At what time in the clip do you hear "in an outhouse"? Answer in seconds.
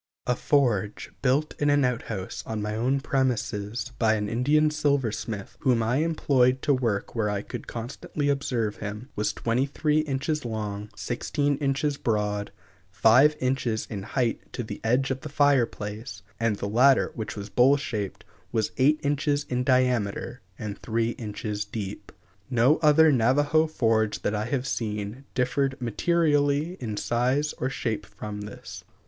1.59-2.41